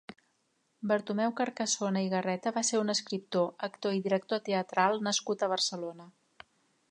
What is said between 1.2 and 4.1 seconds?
Carcassona i Garreta va ser un escriptor, actor i